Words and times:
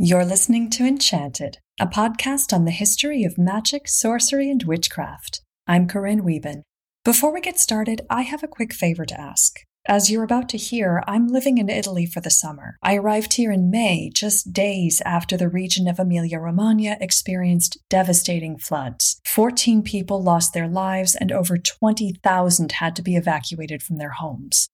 You're 0.00 0.24
listening 0.24 0.70
to 0.70 0.86
Enchanted, 0.86 1.58
a 1.80 1.86
podcast 1.88 2.52
on 2.52 2.64
the 2.64 2.70
history 2.70 3.24
of 3.24 3.36
magic, 3.36 3.88
sorcery, 3.88 4.48
and 4.48 4.62
witchcraft. 4.62 5.42
I'm 5.66 5.88
Corinne 5.88 6.22
Wieben. 6.22 6.62
Before 7.04 7.34
we 7.34 7.40
get 7.40 7.58
started, 7.58 8.02
I 8.08 8.22
have 8.22 8.44
a 8.44 8.46
quick 8.46 8.72
favor 8.72 9.04
to 9.04 9.20
ask. 9.20 9.56
As 9.88 10.08
you're 10.08 10.22
about 10.22 10.48
to 10.50 10.56
hear, 10.56 11.02
I'm 11.08 11.26
living 11.26 11.58
in 11.58 11.68
Italy 11.68 12.06
for 12.06 12.20
the 12.20 12.30
summer. 12.30 12.76
I 12.80 12.94
arrived 12.94 13.32
here 13.32 13.50
in 13.50 13.72
May, 13.72 14.08
just 14.14 14.52
days 14.52 15.02
after 15.04 15.36
the 15.36 15.48
region 15.48 15.88
of 15.88 15.98
Emilia 15.98 16.38
Romagna 16.38 16.96
experienced 17.00 17.76
devastating 17.90 18.56
floods. 18.56 19.20
14 19.26 19.82
people 19.82 20.22
lost 20.22 20.54
their 20.54 20.68
lives, 20.68 21.16
and 21.16 21.32
over 21.32 21.58
20,000 21.58 22.70
had 22.70 22.94
to 22.94 23.02
be 23.02 23.16
evacuated 23.16 23.82
from 23.82 23.96
their 23.96 24.10
homes. 24.12 24.68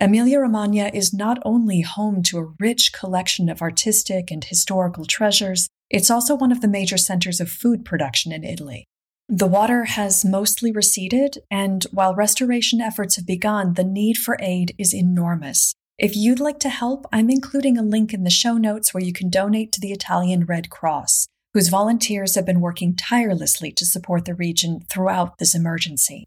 Emilia 0.00 0.40
Romagna 0.40 0.90
is 0.92 1.14
not 1.14 1.38
only 1.44 1.82
home 1.82 2.22
to 2.24 2.38
a 2.38 2.52
rich 2.58 2.92
collection 2.92 3.48
of 3.48 3.62
artistic 3.62 4.30
and 4.30 4.42
historical 4.42 5.04
treasures, 5.04 5.68
it's 5.88 6.10
also 6.10 6.34
one 6.34 6.50
of 6.50 6.60
the 6.60 6.68
major 6.68 6.96
centers 6.96 7.40
of 7.40 7.48
food 7.48 7.84
production 7.84 8.32
in 8.32 8.42
Italy. 8.42 8.84
The 9.28 9.46
water 9.46 9.84
has 9.84 10.24
mostly 10.24 10.72
receded, 10.72 11.38
and 11.48 11.84
while 11.92 12.14
restoration 12.14 12.80
efforts 12.80 13.16
have 13.16 13.26
begun, 13.26 13.74
the 13.74 13.84
need 13.84 14.18
for 14.18 14.36
aid 14.40 14.74
is 14.78 14.92
enormous. 14.92 15.74
If 15.96 16.16
you'd 16.16 16.40
like 16.40 16.58
to 16.60 16.68
help, 16.68 17.06
I'm 17.12 17.30
including 17.30 17.78
a 17.78 17.82
link 17.82 18.12
in 18.12 18.24
the 18.24 18.30
show 18.30 18.58
notes 18.58 18.92
where 18.92 19.02
you 19.02 19.12
can 19.12 19.30
donate 19.30 19.70
to 19.72 19.80
the 19.80 19.92
Italian 19.92 20.44
Red 20.44 20.70
Cross, 20.70 21.28
whose 21.54 21.68
volunteers 21.68 22.34
have 22.34 22.44
been 22.44 22.60
working 22.60 22.96
tirelessly 22.96 23.70
to 23.72 23.86
support 23.86 24.24
the 24.24 24.34
region 24.34 24.80
throughout 24.90 25.38
this 25.38 25.54
emergency. 25.54 26.26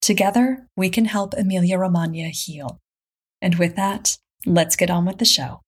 Together, 0.00 0.66
we 0.76 0.88
can 0.88 1.04
help 1.04 1.34
Emilia 1.34 1.78
Romagna 1.78 2.30
heal. 2.30 2.78
And 3.42 3.56
with 3.56 3.74
that, 3.74 4.18
let's 4.46 4.76
get 4.76 4.88
on 4.88 5.04
with 5.04 5.18
the 5.18 5.24
show. 5.24 5.60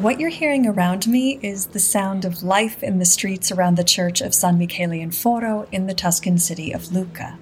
What 0.00 0.18
you're 0.18 0.30
hearing 0.30 0.66
around 0.66 1.06
me 1.06 1.38
is 1.42 1.66
the 1.66 1.78
sound 1.78 2.24
of 2.24 2.42
life 2.42 2.82
in 2.82 2.98
the 2.98 3.04
streets 3.04 3.52
around 3.52 3.76
the 3.76 3.84
church 3.84 4.22
of 4.22 4.34
San 4.34 4.56
Michele 4.56 4.92
in 4.92 5.10
Foro 5.10 5.68
in 5.70 5.86
the 5.86 5.92
Tuscan 5.92 6.38
city 6.38 6.72
of 6.72 6.90
Lucca. 6.90 7.38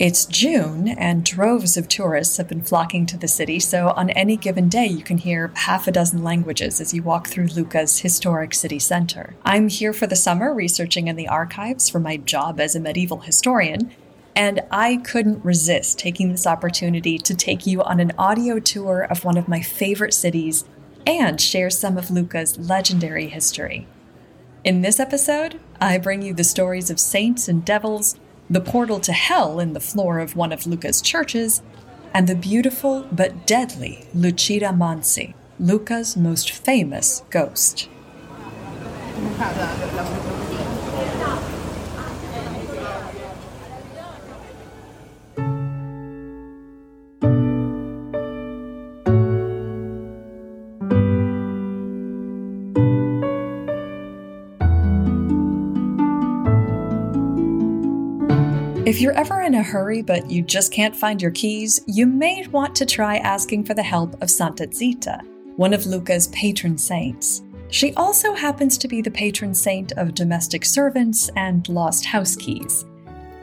It's 0.00 0.24
June, 0.24 0.88
and 0.88 1.26
droves 1.26 1.76
of 1.76 1.86
tourists 1.86 2.38
have 2.38 2.48
been 2.48 2.62
flocking 2.62 3.04
to 3.04 3.18
the 3.18 3.28
city, 3.28 3.60
so 3.60 3.88
on 3.90 4.08
any 4.08 4.34
given 4.34 4.70
day, 4.70 4.86
you 4.86 5.02
can 5.02 5.18
hear 5.18 5.52
half 5.54 5.86
a 5.86 5.92
dozen 5.92 6.24
languages 6.24 6.80
as 6.80 6.94
you 6.94 7.02
walk 7.02 7.26
through 7.28 7.48
Lucca's 7.48 7.98
historic 7.98 8.54
city 8.54 8.78
center. 8.78 9.34
I'm 9.44 9.68
here 9.68 9.92
for 9.92 10.06
the 10.06 10.16
summer 10.16 10.54
researching 10.54 11.08
in 11.08 11.16
the 11.16 11.28
archives 11.28 11.90
for 11.90 12.00
my 12.00 12.16
job 12.16 12.60
as 12.60 12.74
a 12.74 12.80
medieval 12.80 13.20
historian, 13.20 13.92
and 14.34 14.62
I 14.70 15.02
couldn't 15.04 15.44
resist 15.44 15.98
taking 15.98 16.30
this 16.30 16.46
opportunity 16.46 17.18
to 17.18 17.34
take 17.34 17.66
you 17.66 17.82
on 17.82 18.00
an 18.00 18.12
audio 18.16 18.58
tour 18.58 19.02
of 19.02 19.22
one 19.22 19.36
of 19.36 19.48
my 19.48 19.60
favorite 19.60 20.14
cities 20.14 20.64
and 21.06 21.38
share 21.38 21.68
some 21.68 21.98
of 21.98 22.10
Lucca's 22.10 22.58
legendary 22.58 23.28
history. 23.28 23.86
In 24.64 24.80
this 24.80 24.98
episode, 24.98 25.60
I 25.78 25.98
bring 25.98 26.22
you 26.22 26.32
the 26.32 26.42
stories 26.42 26.88
of 26.88 26.98
saints 26.98 27.48
and 27.48 27.66
devils 27.66 28.18
the 28.50 28.60
portal 28.60 28.98
to 28.98 29.12
hell 29.12 29.60
in 29.60 29.72
the 29.72 29.80
floor 29.80 30.18
of 30.18 30.34
one 30.34 30.52
of 30.52 30.66
Lucca's 30.66 31.00
churches, 31.00 31.62
and 32.12 32.26
the 32.26 32.34
beautiful 32.34 33.06
but 33.12 33.46
deadly 33.46 34.04
Lucida 34.12 34.70
Mansi, 34.70 35.34
Lucca's 35.60 36.16
most 36.16 36.50
famous 36.50 37.22
ghost. 37.30 37.88
If 59.00 59.04
you're 59.04 59.16
ever 59.16 59.40
in 59.40 59.54
a 59.54 59.62
hurry 59.62 60.02
but 60.02 60.30
you 60.30 60.42
just 60.42 60.74
can't 60.74 60.94
find 60.94 61.22
your 61.22 61.30
keys, 61.30 61.80
you 61.86 62.06
may 62.06 62.46
want 62.48 62.74
to 62.74 62.84
try 62.84 63.16
asking 63.16 63.64
for 63.64 63.72
the 63.72 63.82
help 63.82 64.22
of 64.22 64.28
Santa 64.28 64.70
Zita, 64.70 65.22
one 65.56 65.72
of 65.72 65.86
Lucca's 65.86 66.28
patron 66.28 66.76
saints. 66.76 67.40
She 67.70 67.94
also 67.94 68.34
happens 68.34 68.76
to 68.76 68.88
be 68.88 69.00
the 69.00 69.10
patron 69.10 69.54
saint 69.54 69.92
of 69.92 70.12
domestic 70.12 70.66
servants 70.66 71.30
and 71.34 71.66
lost 71.70 72.04
house 72.04 72.36
keys. 72.36 72.84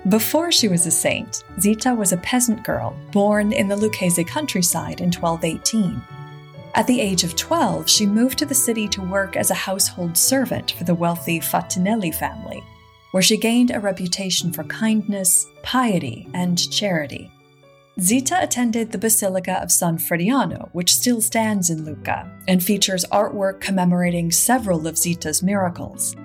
Before 0.10 0.52
she 0.52 0.68
was 0.68 0.86
a 0.86 0.92
saint, 0.92 1.44
Zita 1.60 1.96
was 1.96 2.14
a 2.14 2.18
peasant 2.18 2.64
girl 2.64 2.96
born 3.12 3.52
in 3.52 3.68
the 3.68 3.78
Lucchese 3.78 4.26
countryside 4.26 5.02
in 5.02 5.08
1218. 5.08 6.00
At 6.76 6.86
the 6.86 7.02
age 7.02 7.24
of 7.24 7.36
12, 7.36 7.90
she 7.90 8.06
moved 8.06 8.38
to 8.38 8.46
the 8.46 8.54
city 8.54 8.88
to 8.90 9.02
work 9.02 9.36
as 9.36 9.50
a 9.50 9.56
household 9.56 10.20
servant 10.20 10.74
for 10.74 10.84
the 10.84 10.94
wealthy 10.94 11.40
Fatinelli 11.40 12.14
family 12.14 12.64
where 13.12 13.24
she 13.24 13.38
gained 13.38 13.72
a 13.72 13.80
reputation 13.80 14.52
for 14.52 14.64
kindness, 14.66 15.48
piety, 15.64 16.28
and 16.34 16.70
charity. 16.72 17.32
Zita 18.00 18.38
attended 18.42 18.92
the 18.92 18.98
Basilica 19.00 19.62
of 19.62 19.72
San 19.72 19.98
Frediano, 19.98 20.70
which 20.72 20.94
still 20.94 21.20
stands 21.20 21.72
in 21.72 21.84
Lucca, 21.84 22.32
and 22.48 22.64
features 22.64 23.06
artwork 23.12 23.60
commemorating 23.60 24.32
several 24.32 24.86
of 24.86 24.98
Zita's 24.98 25.42
miracles. 25.42 26.16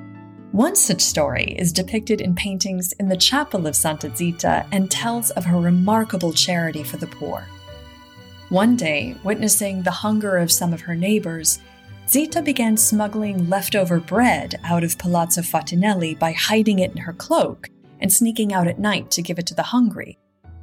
One 0.51 0.77
such 0.77 1.01
story 1.01 1.57
is 1.59 1.73
depicted 1.73 2.21
in 2.21 2.35
paintings 2.35 2.93
in 3.01 3.09
the 3.09 3.17
chapel 3.17 3.67
of 3.67 3.75
Santa 3.75 4.15
Zita 4.15 4.67
and 4.71 4.91
tells 4.91 5.31
of 5.31 5.47
her 5.47 5.59
remarkable 5.59 6.35
charity 6.35 6.83
for 6.83 6.99
the 6.99 7.07
poor. 7.07 7.47
One 8.51 8.77
day, 8.77 9.17
witnessing 9.25 9.83
the 9.83 9.91
hunger 9.91 10.37
of 10.37 10.53
some 10.53 10.75
of 10.75 10.83
her 10.83 10.95
neighbors, 10.95 11.59
Zita 12.09 12.43
began 12.43 12.77
smuggling 12.77 13.49
leftover 13.49 14.01
bread 14.01 14.61
out 14.65 14.85
of 14.85 14.99
Palazzo 14.99 15.41
Fatinelli 15.41 16.19
by 16.19 16.33
hiding 16.33 16.81
it 16.81 16.91
in 16.91 16.99
her 16.99 17.13
cloak 17.13 17.69
and 18.01 18.13
sneaking 18.13 18.53
out 18.53 18.67
at 18.67 18.79
night 18.79 19.11
to 19.13 19.23
give 19.23 19.39
it 19.39 19.47
to 19.47 19.55
the 19.55 19.63
hungry. 19.63 20.19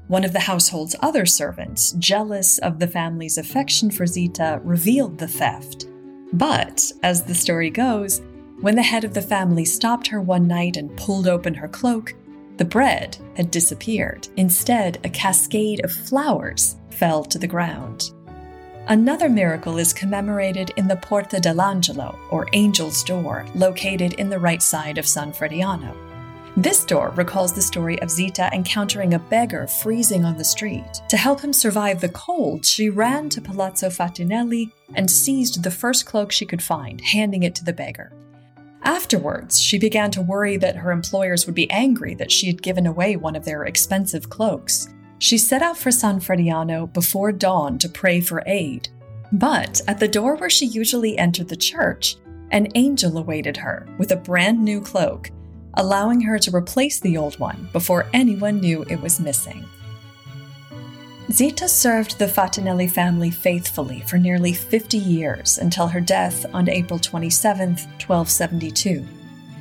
One 0.07 0.23
of 0.23 0.33
the 0.33 0.39
household's 0.39 0.95
other 1.01 1.25
servants, 1.25 1.93
jealous 1.93 2.57
of 2.59 2.79
the 2.79 2.87
family's 2.87 3.37
affection 3.37 3.89
for 3.89 4.05
Zita, 4.05 4.59
revealed 4.63 5.17
the 5.17 5.27
theft. 5.27 5.85
But, 6.33 6.91
as 7.03 7.23
the 7.23 7.35
story 7.35 7.69
goes, 7.69 8.21
when 8.61 8.75
the 8.75 8.83
head 8.83 9.03
of 9.03 9.13
the 9.13 9.21
family 9.21 9.65
stopped 9.65 10.07
her 10.07 10.21
one 10.21 10.47
night 10.47 10.77
and 10.77 10.95
pulled 10.97 11.27
open 11.27 11.53
her 11.53 11.67
cloak, 11.67 12.13
the 12.57 12.65
bread 12.65 13.17
had 13.37 13.51
disappeared. 13.51 14.27
Instead, 14.35 14.99
a 15.05 15.09
cascade 15.09 15.83
of 15.85 15.91
flowers 15.91 16.75
fell 16.89 17.23
to 17.23 17.39
the 17.39 17.47
ground. 17.47 18.11
Another 18.89 19.29
miracle 19.29 19.77
is 19.77 19.93
commemorated 19.93 20.71
in 20.75 20.87
the 20.87 20.95
Porta 20.95 21.37
dell'Angelo, 21.37 22.17
or 22.31 22.47
Angel's 22.53 23.03
Door, 23.03 23.45
located 23.53 24.13
in 24.13 24.31
the 24.31 24.39
right 24.39 24.63
side 24.63 24.97
of 24.97 25.07
San 25.07 25.31
Frediano. 25.31 25.95
This 26.57 26.83
door 26.85 27.13
recalls 27.15 27.53
the 27.53 27.61
story 27.61 28.01
of 28.01 28.09
Zita 28.09 28.49
encountering 28.51 29.13
a 29.13 29.19
beggar 29.19 29.67
freezing 29.67 30.25
on 30.25 30.39
the 30.39 30.43
street. 30.43 31.03
To 31.09 31.17
help 31.17 31.39
him 31.39 31.53
survive 31.53 32.01
the 32.01 32.09
cold, 32.09 32.65
she 32.65 32.89
ran 32.89 33.29
to 33.29 33.41
Palazzo 33.41 33.89
Fatinelli 33.89 34.71
and 34.95 35.09
seized 35.09 35.61
the 35.61 35.69
first 35.69 36.07
cloak 36.07 36.31
she 36.31 36.47
could 36.47 36.63
find, 36.63 36.99
handing 36.99 37.43
it 37.43 37.53
to 37.55 37.63
the 37.63 37.73
beggar. 37.73 38.11
Afterwards, 38.81 39.61
she 39.61 39.77
began 39.77 40.09
to 40.09 40.21
worry 40.23 40.57
that 40.57 40.77
her 40.77 40.91
employers 40.91 41.45
would 41.45 41.53
be 41.53 41.69
angry 41.69 42.15
that 42.15 42.31
she 42.31 42.47
had 42.47 42.63
given 42.63 42.87
away 42.87 43.17
one 43.17 43.35
of 43.35 43.45
their 43.45 43.65
expensive 43.65 44.31
cloaks. 44.31 44.89
She 45.19 45.37
set 45.37 45.61
out 45.61 45.77
for 45.77 45.91
San 45.91 46.21
Frediano 46.21 46.91
before 46.91 47.33
dawn 47.33 47.77
to 47.79 47.89
pray 47.89 48.21
for 48.21 48.41
aid. 48.45 48.87
But 49.33 49.81
at 49.87 49.99
the 49.99 50.07
door 50.07 50.37
where 50.37 50.49
she 50.49 50.65
usually 50.65 51.17
entered 51.17 51.49
the 51.49 51.55
church, 51.55 52.15
an 52.51 52.69
angel 52.73 53.17
awaited 53.17 53.57
her 53.57 53.87
with 53.97 54.11
a 54.11 54.15
brand 54.15 54.63
new 54.63 54.81
cloak, 54.81 55.29
allowing 55.75 56.21
her 56.21 56.39
to 56.39 56.55
replace 56.55 56.99
the 56.99 57.17
old 57.17 57.37
one 57.37 57.69
before 57.73 58.07
anyone 58.13 58.59
knew 58.59 58.83
it 58.83 59.01
was 59.01 59.19
missing. 59.19 59.65
Zita 61.31 61.67
served 61.67 62.17
the 62.17 62.25
Fatinelli 62.25 62.89
family 62.89 63.29
faithfully 63.29 64.03
for 64.07 64.17
nearly 64.17 64.53
50 64.53 64.97
years 64.97 65.59
until 65.59 65.87
her 65.87 66.01
death 66.01 66.45
on 66.53 66.67
April 66.69 66.97
27, 66.97 67.69
1272. 67.69 69.05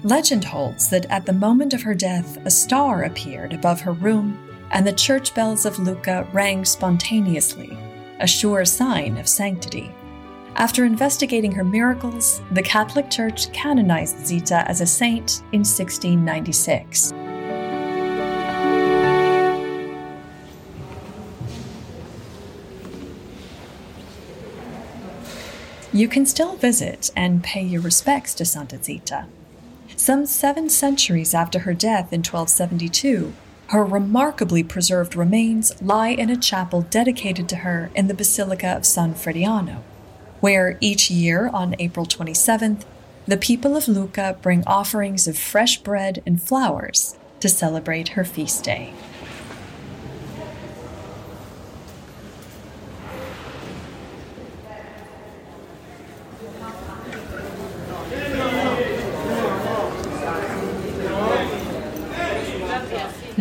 Legend 0.04 0.44
holds 0.44 0.88
that 0.88 1.04
at 1.06 1.26
the 1.26 1.32
moment 1.32 1.74
of 1.74 1.82
her 1.82 1.94
death, 1.94 2.38
a 2.46 2.50
star 2.50 3.02
appeared 3.02 3.52
above 3.52 3.80
her 3.82 3.92
room 3.92 4.38
and 4.70 4.86
the 4.86 4.92
church 4.92 5.34
bells 5.34 5.64
of 5.64 5.78
Lucca 5.78 6.26
rang 6.32 6.64
spontaneously, 6.64 7.76
a 8.20 8.26
sure 8.26 8.64
sign 8.64 9.16
of 9.16 9.28
sanctity. 9.28 9.90
After 10.56 10.84
investigating 10.84 11.52
her 11.52 11.64
miracles, 11.64 12.42
the 12.50 12.62
Catholic 12.62 13.10
Church 13.10 13.52
canonized 13.52 14.26
Zita 14.26 14.68
as 14.68 14.80
a 14.80 14.86
saint 14.86 15.42
in 15.52 15.60
1696. 15.60 17.12
You 25.92 26.06
can 26.06 26.26
still 26.26 26.54
visit 26.56 27.10
and 27.16 27.42
pay 27.42 27.62
your 27.62 27.80
respects 27.80 28.34
to 28.34 28.44
Santa 28.44 28.82
Zita. 28.82 29.26
Some 29.96 30.26
seven 30.26 30.68
centuries 30.68 31.34
after 31.34 31.60
her 31.60 31.74
death 31.74 32.12
in 32.12 32.20
1272, 32.20 33.32
her 33.68 33.84
remarkably 33.84 34.62
preserved 34.62 35.14
remains 35.14 35.80
lie 35.82 36.08
in 36.08 36.30
a 36.30 36.36
chapel 36.36 36.82
dedicated 36.82 37.48
to 37.48 37.56
her 37.56 37.90
in 37.94 38.08
the 38.08 38.14
Basilica 38.14 38.68
of 38.68 38.86
San 38.86 39.14
Frediano, 39.14 39.82
where 40.40 40.78
each 40.80 41.10
year 41.10 41.48
on 41.48 41.76
April 41.78 42.06
27th, 42.06 42.84
the 43.26 43.36
people 43.36 43.76
of 43.76 43.86
Lucca 43.86 44.38
bring 44.40 44.64
offerings 44.66 45.28
of 45.28 45.36
fresh 45.36 45.78
bread 45.82 46.22
and 46.24 46.42
flowers 46.42 47.18
to 47.40 47.48
celebrate 47.48 48.10
her 48.10 48.24
feast 48.24 48.64
day. 48.64 48.94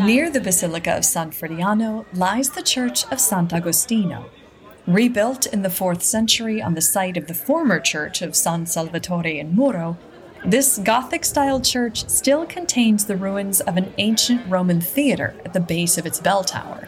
Near 0.08 0.30
the 0.30 0.40
Basilica 0.40 0.96
of 0.96 1.04
San 1.04 1.32
Frediano 1.32 2.06
lies 2.14 2.52
the 2.52 2.64
Church 2.64 3.04
of 3.12 3.18
Sant'Agostino. 3.20 4.30
Rebuilt 4.88 5.48
in 5.48 5.64
the 5.64 5.68
4th 5.68 6.02
century 6.02 6.62
on 6.62 6.76
the 6.76 6.82
site 6.82 7.18
of 7.18 7.28
the 7.28 7.34
former 7.34 7.78
church 7.82 8.22
of 8.22 8.34
San 8.34 8.66
Salvatore 8.66 9.38
in 9.38 9.54
Muro, 9.54 9.98
this 10.46 10.78
Gothic 10.78 11.26
style 11.26 11.60
church 11.60 12.08
still 12.08 12.46
contains 12.46 13.04
the 13.04 13.18
ruins 13.18 13.60
of 13.60 13.76
an 13.76 13.94
ancient 13.98 14.50
Roman 14.50 14.80
theater 14.80 15.36
at 15.44 15.52
the 15.52 15.60
base 15.60 15.98
of 15.98 16.06
its 16.06 16.22
bell 16.22 16.46
tower. 16.46 16.88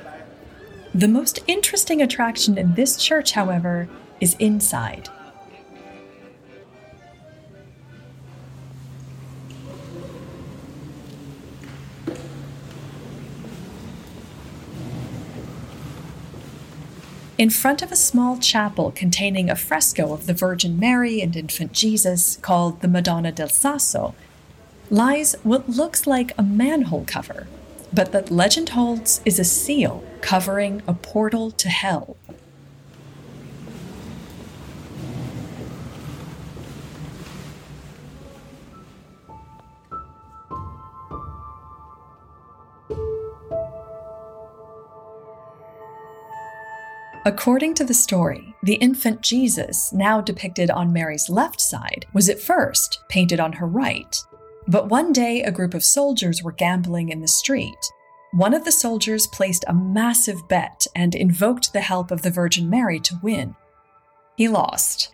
The 0.96 1.10
most 1.10 1.40
interesting 1.46 2.02
attraction 2.02 2.58
in 2.58 2.76
this 2.76 2.96
church, 2.96 3.34
however, 3.34 3.90
is 4.22 4.38
inside. 4.40 5.10
In 17.40 17.50
front 17.50 17.82
of 17.82 17.90
a 17.90 17.96
small 17.96 18.38
chapel 18.38 18.92
containing 18.92 19.50
a 19.50 19.56
fresco 19.56 20.12
of 20.12 20.26
the 20.26 20.34
Virgin 20.34 20.78
Mary 20.78 21.22
and 21.22 21.38
Infant 21.38 21.72
Jesus 21.72 22.36
called 22.42 22.82
the 22.82 22.88
Madonna 22.90 23.32
del 23.32 23.48
Sasso, 23.48 24.14
lies 24.90 25.36
what 25.44 25.70
looks 25.70 26.06
like 26.06 26.34
a 26.38 26.44
manhole 26.44 27.06
cover, 27.08 27.48
but 27.94 28.12
that 28.12 28.30
legend 28.30 28.70
holds 28.70 29.22
is 29.24 29.40
a 29.40 29.46
seal 29.46 30.04
covering 30.20 30.82
a 30.86 30.94
portal 30.94 31.50
to 31.52 31.70
hell. 31.70 32.18
According 47.30 47.76
to 47.76 47.84
the 47.84 47.94
story, 47.94 48.56
the 48.64 48.74
infant 48.74 49.22
Jesus, 49.22 49.94
now 49.94 50.20
depicted 50.20 50.72
on 50.72 50.92
Mary's 50.92 51.30
left 51.30 51.62
side, 51.62 52.08
was 52.12 52.28
at 52.28 52.40
first 52.40 53.04
painted 53.08 53.40
on 53.40 53.54
her 53.54 53.68
right. 53.68 54.20
But 54.68 54.90
one 54.90 55.14
day, 55.14 55.44
a 55.44 55.52
group 55.52 55.76
of 55.76 55.84
soldiers 55.84 56.42
were 56.42 56.54
gambling 56.54 57.10
in 57.10 57.22
the 57.22 57.28
street. 57.28 57.78
One 58.32 58.56
of 58.56 58.66
the 58.66 58.72
soldiers 58.72 59.28
placed 59.28 59.64
a 59.68 59.76
massive 59.76 60.48
bet 60.48 60.88
and 60.96 61.14
invoked 61.14 61.72
the 61.72 61.82
help 61.82 62.10
of 62.10 62.24
the 62.24 62.32
Virgin 62.32 62.68
Mary 62.68 63.00
to 63.02 63.20
win. 63.22 63.56
He 64.36 64.48
lost. 64.48 65.14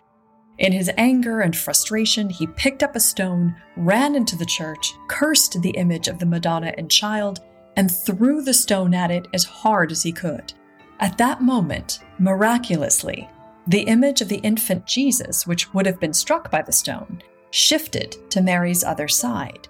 In 0.56 0.72
his 0.72 0.90
anger 0.96 1.42
and 1.42 1.54
frustration, 1.54 2.30
he 2.30 2.46
picked 2.46 2.82
up 2.82 2.96
a 2.96 3.00
stone, 3.00 3.54
ran 3.76 4.14
into 4.14 4.36
the 4.36 4.46
church, 4.46 4.94
cursed 5.08 5.60
the 5.60 5.72
image 5.72 6.08
of 6.08 6.18
the 6.18 6.24
Madonna 6.24 6.72
and 6.78 6.90
child, 6.90 7.40
and 7.76 7.94
threw 7.94 8.40
the 8.40 8.54
stone 8.54 8.94
at 8.94 9.10
it 9.10 9.26
as 9.34 9.44
hard 9.44 9.92
as 9.92 10.02
he 10.02 10.12
could. 10.12 10.54
At 11.00 11.18
that 11.18 11.42
moment, 11.42 12.00
miraculously, 12.18 13.28
the 13.66 13.82
image 13.82 14.20
of 14.20 14.28
the 14.28 14.36
infant 14.36 14.86
Jesus, 14.86 15.46
which 15.46 15.74
would 15.74 15.86
have 15.86 16.00
been 16.00 16.14
struck 16.14 16.50
by 16.50 16.62
the 16.62 16.72
stone, 16.72 17.22
shifted 17.50 18.16
to 18.30 18.40
Mary's 18.40 18.84
other 18.84 19.08
side. 19.08 19.68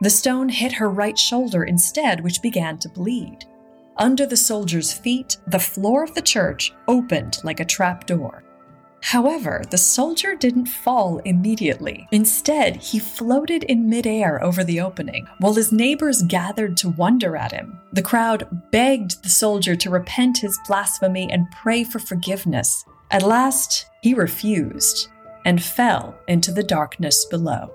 The 0.00 0.10
stone 0.10 0.48
hit 0.48 0.72
her 0.72 0.88
right 0.88 1.18
shoulder 1.18 1.64
instead, 1.64 2.20
which 2.20 2.42
began 2.42 2.78
to 2.78 2.88
bleed. 2.88 3.44
Under 3.96 4.26
the 4.26 4.36
soldier's 4.36 4.92
feet, 4.92 5.36
the 5.46 5.58
floor 5.58 6.04
of 6.04 6.14
the 6.14 6.22
church 6.22 6.72
opened 6.88 7.38
like 7.44 7.60
a 7.60 7.64
trap 7.64 8.06
door. 8.06 8.43
However, 9.04 9.62
the 9.68 9.76
soldier 9.76 10.34
didn't 10.34 10.64
fall 10.64 11.18
immediately. 11.26 12.08
Instead, 12.10 12.76
he 12.76 12.98
floated 12.98 13.62
in 13.64 13.88
midair 13.90 14.42
over 14.42 14.64
the 14.64 14.80
opening. 14.80 15.26
While 15.38 15.52
his 15.52 15.70
neighbors 15.70 16.22
gathered 16.22 16.78
to 16.78 16.88
wonder 16.88 17.36
at 17.36 17.52
him, 17.52 17.78
the 17.92 18.00
crowd 18.00 18.62
begged 18.72 19.22
the 19.22 19.28
soldier 19.28 19.76
to 19.76 19.90
repent 19.90 20.38
his 20.38 20.58
blasphemy 20.66 21.30
and 21.30 21.50
pray 21.50 21.84
for 21.84 21.98
forgiveness. 21.98 22.86
At 23.10 23.22
last, 23.22 23.86
he 24.00 24.14
refused 24.14 25.08
and 25.44 25.62
fell 25.62 26.18
into 26.26 26.50
the 26.50 26.62
darkness 26.62 27.26
below. 27.26 27.70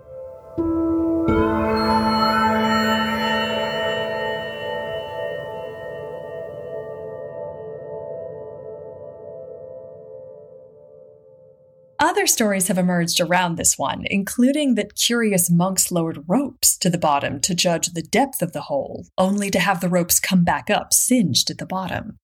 Other 12.10 12.26
stories 12.26 12.70
have 12.70 12.80
emerged 12.80 13.20
around 13.20 13.56
this 13.56 13.78
one, 13.78 14.04
including 14.10 14.74
that 14.74 14.96
curious 14.96 15.48
monks 15.48 15.92
lowered 15.92 16.24
ropes 16.28 16.76
to 16.80 16.90
the 16.90 16.98
bottom 16.98 17.40
to 17.42 17.54
judge 17.54 17.90
the 17.90 18.02
depth 18.02 18.42
of 18.42 18.52
the 18.52 18.62
hole, 18.62 19.06
only 19.16 19.52
to 19.52 19.60
have 19.60 19.80
the 19.80 19.90
ropes 19.90 20.20
come 20.20 20.44
back 20.44 20.72
up 20.72 20.92
singed 20.92 21.52
at 21.52 21.60
the 21.60 21.68
bottom. 21.68 22.18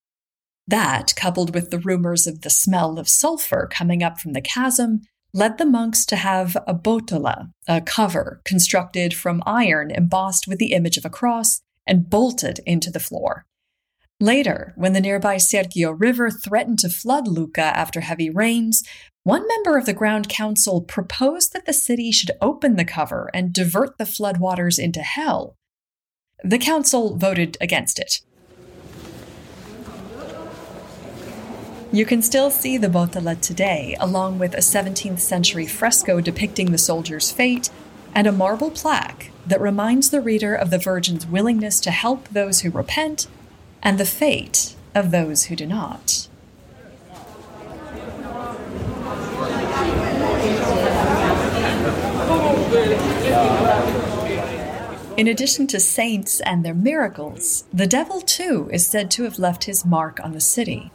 That, 0.67 1.13
coupled 1.15 1.53
with 1.53 1.69
the 1.69 1.77
rumors 1.77 2.25
of 2.25 2.41
the 2.41 2.49
smell 2.49 2.97
of 2.97 3.07
sulfur 3.07 3.69
coming 3.71 4.01
up 4.01 4.17
from 4.19 4.33
the 4.33 4.41
chasm, 4.41 5.01
led 5.35 5.59
the 5.59 5.67
monks 5.67 6.03
to 6.07 6.15
have 6.15 6.57
a 6.65 6.73
botola, 6.73 7.51
a 7.67 7.79
cover 7.79 8.41
constructed 8.43 9.13
from 9.13 9.43
iron 9.45 9.91
embossed 9.91 10.47
with 10.47 10.57
the 10.57 10.71
image 10.73 10.97
of 10.97 11.05
a 11.05 11.11
cross 11.11 11.61
and 11.85 12.09
bolted 12.09 12.59
into 12.65 12.89
the 12.89 12.99
floor. 12.99 13.45
Later, 14.19 14.73
when 14.77 14.93
the 14.93 15.01
nearby 15.01 15.35
Serchio 15.35 15.91
River 15.91 16.31
threatened 16.31 16.79
to 16.79 16.89
flood 16.89 17.27
Lucca 17.27 17.77
after 17.77 17.99
heavy 17.99 18.31
rains, 18.31 18.81
one 19.25 19.47
member 19.47 19.75
of 19.75 19.87
the 19.87 19.93
Grand 19.93 20.29
Council 20.29 20.81
proposed 20.81 21.51
that 21.51 21.65
the 21.65 21.73
city 21.73 22.11
should 22.11 22.29
open 22.41 22.75
the 22.75 22.85
cover 22.85 23.31
and 23.33 23.51
divert 23.51 23.97
the 23.97 24.03
floodwaters 24.03 24.77
into 24.77 25.01
hell. 25.01 25.55
The 26.43 26.59
council 26.59 27.17
voted 27.17 27.57
against 27.59 27.97
it. 27.97 28.21
You 31.91 32.05
can 32.05 32.21
still 32.21 32.51
see 32.51 32.77
the 32.77 32.87
Botola 32.87 33.41
today, 33.41 33.97
along 33.99 34.37
with 34.37 34.53
a 34.53 34.59
17th 34.59 35.21
century 35.21 35.65
fresco 35.65 36.21
depicting 36.21 36.71
the 36.71 36.77
soldier's 36.77 37.31
fate 37.31 37.71
and 38.13 38.27
a 38.27 38.31
marble 38.31 38.69
plaque 38.69 39.31
that 39.47 39.59
reminds 39.59 40.11
the 40.11 40.21
reader 40.21 40.53
of 40.53 40.69
the 40.69 40.77
Virgin's 40.77 41.25
willingness 41.25 41.79
to 41.79 41.89
help 41.89 42.27
those 42.27 42.61
who 42.61 42.69
repent 42.69 43.25
and 43.81 43.97
the 43.97 44.05
fate 44.05 44.75
of 44.93 45.09
those 45.09 45.45
who 45.45 45.55
do 45.55 45.65
not. 45.65 46.27
In 55.17 55.27
addition 55.29 55.65
to 55.67 55.79
saints 55.79 56.41
and 56.41 56.65
their 56.65 56.73
miracles, 56.73 57.63
the 57.71 57.87
devil 57.87 58.19
too 58.19 58.69
is 58.73 58.85
said 58.85 59.09
to 59.11 59.23
have 59.23 59.39
left 59.39 59.63
his 59.63 59.85
mark 59.85 60.19
on 60.21 60.33
the 60.33 60.41
city. 60.41 60.91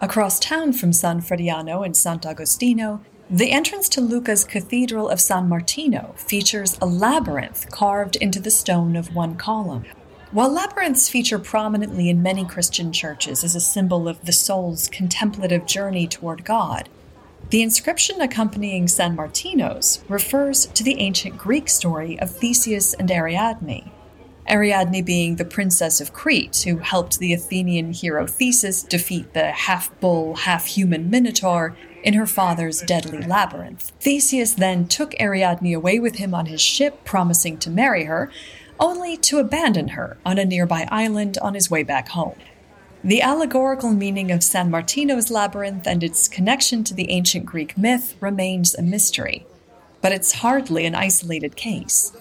Across 0.00 0.38
town 0.38 0.74
from 0.74 0.92
San 0.92 1.20
Frediano 1.20 1.84
and 1.84 1.96
Sant'Agostino, 1.96 3.00
the 3.28 3.50
entrance 3.50 3.88
to 3.88 4.00
Lucca's 4.00 4.44
Cathedral 4.44 5.08
of 5.08 5.20
San 5.20 5.48
Martino 5.48 6.14
features 6.16 6.78
a 6.80 6.86
labyrinth 6.86 7.68
carved 7.68 8.14
into 8.16 8.38
the 8.38 8.52
stone 8.52 8.94
of 8.94 9.12
one 9.12 9.34
column. 9.34 9.84
While 10.30 10.52
labyrinths 10.52 11.08
feature 11.08 11.40
prominently 11.40 12.08
in 12.08 12.22
many 12.22 12.44
Christian 12.44 12.92
churches 12.92 13.42
as 13.42 13.56
a 13.56 13.60
symbol 13.60 14.06
of 14.06 14.24
the 14.24 14.32
soul's 14.32 14.86
contemplative 14.86 15.66
journey 15.66 16.06
toward 16.06 16.44
God, 16.44 16.88
the 17.50 17.62
inscription 17.62 18.20
accompanying 18.20 18.88
San 18.88 19.14
Martino's 19.16 20.02
refers 20.08 20.66
to 20.66 20.82
the 20.82 20.98
ancient 21.00 21.38
Greek 21.38 21.68
story 21.68 22.18
of 22.18 22.30
Theseus 22.30 22.94
and 22.94 23.10
Ariadne. 23.10 23.90
Ariadne 24.48 25.02
being 25.02 25.36
the 25.36 25.44
princess 25.44 26.00
of 26.00 26.12
Crete 26.12 26.64
who 26.66 26.78
helped 26.78 27.18
the 27.18 27.32
Athenian 27.32 27.92
hero 27.92 28.26
Theseus 28.26 28.82
defeat 28.82 29.32
the 29.32 29.52
half 29.52 29.98
bull, 30.00 30.36
half 30.36 30.66
human 30.66 31.08
Minotaur 31.10 31.76
in 32.02 32.14
her 32.14 32.26
father's 32.26 32.82
deadly 32.82 33.22
labyrinth. 33.22 33.92
Theseus 34.00 34.54
then 34.54 34.86
took 34.86 35.14
Ariadne 35.18 35.74
away 35.74 35.98
with 35.98 36.16
him 36.16 36.34
on 36.34 36.46
his 36.46 36.60
ship, 36.60 37.04
promising 37.04 37.56
to 37.58 37.70
marry 37.70 38.04
her, 38.04 38.30
only 38.78 39.16
to 39.16 39.38
abandon 39.38 39.88
her 39.88 40.18
on 40.26 40.38
a 40.38 40.44
nearby 40.44 40.86
island 40.90 41.38
on 41.40 41.54
his 41.54 41.70
way 41.70 41.82
back 41.82 42.08
home. 42.08 42.36
The 43.04 43.20
allegorical 43.20 43.90
meaning 43.90 44.30
of 44.30 44.42
San 44.42 44.70
Martino's 44.70 45.30
labyrinth 45.30 45.86
and 45.86 46.02
its 46.02 46.26
connection 46.26 46.84
to 46.84 46.94
the 46.94 47.10
ancient 47.10 47.44
Greek 47.44 47.76
myth 47.76 48.16
remains 48.18 48.74
a 48.74 48.80
mystery, 48.80 49.44
but 50.00 50.10
it's 50.10 50.32
hardly 50.32 50.86
an 50.86 50.94
isolated 50.94 51.54
case. 51.54 52.16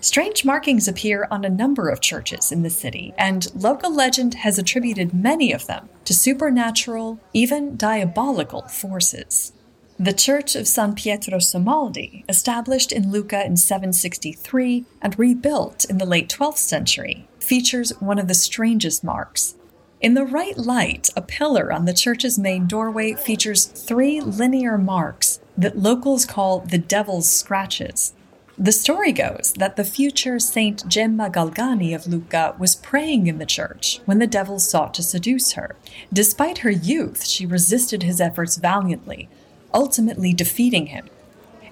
Strange 0.00 0.44
markings 0.44 0.86
appear 0.86 1.26
on 1.32 1.44
a 1.44 1.50
number 1.50 1.88
of 1.88 2.00
churches 2.00 2.52
in 2.52 2.62
the 2.62 2.70
city, 2.70 3.12
and 3.18 3.52
local 3.56 3.92
legend 3.92 4.34
has 4.34 4.56
attributed 4.56 5.12
many 5.12 5.50
of 5.52 5.66
them 5.66 5.88
to 6.04 6.14
supernatural, 6.14 7.18
even 7.32 7.76
diabolical 7.76 8.62
forces. 8.68 9.52
The 9.98 10.12
Church 10.12 10.54
of 10.54 10.68
San 10.68 10.94
Pietro 10.94 11.38
Somaldi, 11.38 12.22
established 12.28 12.92
in 12.92 13.10
Lucca 13.10 13.44
in 13.44 13.56
763 13.56 14.84
and 15.02 15.18
rebuilt 15.18 15.84
in 15.86 15.98
the 15.98 16.06
late 16.06 16.28
12th 16.28 16.58
century, 16.58 17.26
features 17.40 17.90
one 17.98 18.20
of 18.20 18.28
the 18.28 18.34
strangest 18.34 19.02
marks. 19.02 19.56
In 20.00 20.14
the 20.14 20.24
right 20.24 20.56
light, 20.56 21.08
a 21.16 21.22
pillar 21.22 21.72
on 21.72 21.84
the 21.84 21.92
church's 21.92 22.38
main 22.38 22.68
doorway 22.68 23.14
features 23.14 23.64
three 23.64 24.20
linear 24.20 24.78
marks 24.78 25.40
that 25.56 25.76
locals 25.76 26.24
call 26.24 26.60
the 26.60 26.78
Devil's 26.78 27.28
Scratches. 27.28 28.12
The 28.56 28.70
story 28.70 29.10
goes 29.10 29.54
that 29.58 29.74
the 29.74 29.82
future 29.82 30.38
Saint 30.38 30.86
Gemma 30.86 31.30
Galgani 31.30 31.96
of 31.96 32.06
Lucca 32.06 32.54
was 32.60 32.76
praying 32.76 33.26
in 33.26 33.38
the 33.38 33.46
church 33.46 34.00
when 34.04 34.20
the 34.20 34.28
devil 34.28 34.60
sought 34.60 34.94
to 34.94 35.02
seduce 35.02 35.52
her. 35.52 35.74
Despite 36.12 36.58
her 36.58 36.70
youth, 36.70 37.26
she 37.26 37.44
resisted 37.44 38.04
his 38.04 38.20
efforts 38.20 38.56
valiantly, 38.56 39.28
ultimately 39.74 40.32
defeating 40.32 40.86
him. 40.86 41.08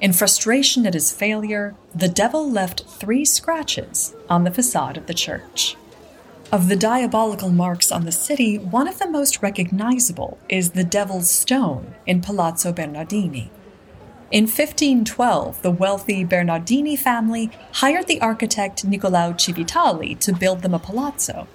In 0.00 0.12
frustration 0.12 0.84
at 0.84 0.94
his 0.94 1.12
failure, 1.12 1.76
the 1.94 2.08
devil 2.08 2.50
left 2.50 2.86
three 2.88 3.24
scratches 3.24 4.16
on 4.28 4.42
the 4.42 4.50
facade 4.50 4.96
of 4.96 5.06
the 5.06 5.14
church. 5.14 5.76
Of 6.52 6.68
the 6.68 6.76
diabolical 6.76 7.50
marks 7.50 7.90
on 7.90 8.04
the 8.04 8.12
city, 8.12 8.56
one 8.56 8.86
of 8.86 9.00
the 9.00 9.10
most 9.10 9.42
recognizable 9.42 10.38
is 10.48 10.70
the 10.70 10.84
Devil's 10.84 11.28
Stone 11.28 11.96
in 12.06 12.20
Palazzo 12.20 12.72
Bernardini. 12.72 13.50
In 14.30 14.44
1512, 14.44 15.62
the 15.62 15.72
wealthy 15.72 16.22
Bernardini 16.22 16.94
family 16.94 17.50
hired 17.72 18.06
the 18.06 18.20
architect 18.20 18.88
Niccolao 18.88 19.34
Civitali 19.34 20.16
to 20.20 20.32
build 20.32 20.62
them 20.62 20.72
a 20.72 20.78
palazzo. 20.78 21.48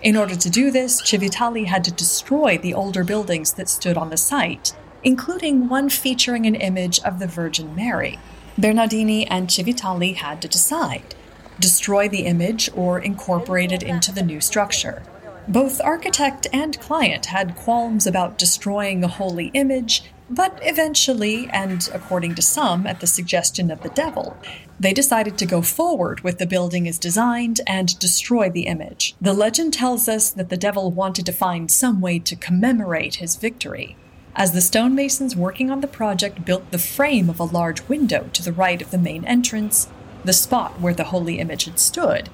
In 0.00 0.16
order 0.16 0.34
to 0.34 0.48
do 0.48 0.70
this, 0.70 1.02
Civitali 1.02 1.66
had 1.66 1.84
to 1.84 1.92
destroy 1.92 2.56
the 2.56 2.72
older 2.72 3.04
buildings 3.04 3.52
that 3.52 3.68
stood 3.68 3.98
on 3.98 4.08
the 4.08 4.16
site, 4.16 4.74
including 5.04 5.68
one 5.68 5.90
featuring 5.90 6.46
an 6.46 6.54
image 6.54 7.00
of 7.00 7.18
the 7.18 7.26
Virgin 7.26 7.76
Mary. 7.76 8.18
Bernardini 8.56 9.26
and 9.26 9.48
Civitali 9.48 10.14
had 10.16 10.40
to 10.40 10.48
decide 10.48 11.14
destroy 11.60 12.08
the 12.08 12.26
image 12.26 12.70
or 12.74 12.98
incorporate 12.98 13.72
it 13.72 13.82
into 13.82 14.12
the 14.12 14.22
new 14.22 14.40
structure. 14.40 15.02
Both 15.46 15.80
architect 15.80 16.46
and 16.52 16.78
client 16.80 17.26
had 17.26 17.56
qualms 17.56 18.06
about 18.06 18.38
destroying 18.38 19.02
a 19.02 19.08
holy 19.08 19.46
image 19.54 20.02
but 20.30 20.58
eventually, 20.62 21.48
and 21.52 21.88
according 21.94 22.34
to 22.34 22.42
some 22.42 22.86
at 22.86 23.00
the 23.00 23.06
suggestion 23.06 23.70
of 23.70 23.82
the 23.82 23.88
devil, 23.88 24.36
they 24.78 24.92
decided 24.92 25.38
to 25.38 25.46
go 25.46 25.62
forward 25.62 26.20
with 26.20 26.38
the 26.38 26.46
building 26.46 26.86
as 26.86 26.98
designed 26.98 27.60
and 27.66 27.98
destroy 27.98 28.50
the 28.50 28.66
image. 28.66 29.14
The 29.20 29.32
legend 29.32 29.72
tells 29.72 30.06
us 30.06 30.30
that 30.30 30.50
the 30.50 30.56
devil 30.56 30.90
wanted 30.90 31.24
to 31.26 31.32
find 31.32 31.70
some 31.70 32.00
way 32.00 32.18
to 32.20 32.36
commemorate 32.36 33.16
his 33.16 33.36
victory. 33.36 33.96
As 34.36 34.52
the 34.52 34.60
stonemasons 34.60 35.34
working 35.34 35.70
on 35.70 35.80
the 35.80 35.88
project 35.88 36.44
built 36.44 36.70
the 36.70 36.78
frame 36.78 37.30
of 37.30 37.40
a 37.40 37.44
large 37.44 37.88
window 37.88 38.28
to 38.34 38.42
the 38.42 38.52
right 38.52 38.82
of 38.82 38.90
the 38.90 38.98
main 38.98 39.24
entrance, 39.24 39.88
the 40.28 40.32
spot 40.32 40.80
where 40.80 40.94
the 40.94 41.04
holy 41.04 41.40
image 41.40 41.64
had 41.64 41.80
stood, 41.80 42.28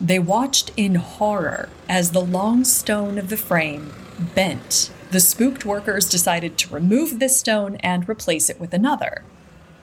they 0.00 0.18
watched 0.18 0.70
in 0.76 0.94
horror 0.94 1.68
as 1.88 2.12
the 2.12 2.20
long 2.20 2.62
stone 2.64 3.18
of 3.18 3.30
the 3.30 3.36
frame 3.36 3.92
bent 4.34 4.90
the 5.10 5.20
spooked 5.20 5.64
workers 5.64 6.08
decided 6.08 6.56
to 6.56 6.72
remove 6.72 7.18
this 7.18 7.36
stone 7.36 7.76
and 7.76 8.08
replace 8.08 8.48
it 8.48 8.60
with 8.60 8.72
another, 8.72 9.24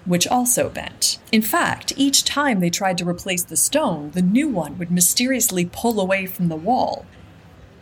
which 0.05 0.25
also 0.25 0.69
bent. 0.69 1.19
In 1.33 1.41
fact, 1.41 1.91
each 1.97 2.23
time 2.23 2.61
they 2.61 2.69
tried 2.69 2.97
to 2.99 3.07
replace 3.07 3.43
the 3.43 3.57
stone, 3.57 4.11
the 4.11 4.21
new 4.21 4.47
one 4.47 4.77
would 4.77 4.89
mysteriously 4.89 5.65
pull 5.65 5.99
away 5.99 6.25
from 6.27 6.47
the 6.47 6.55
wall. 6.55 7.05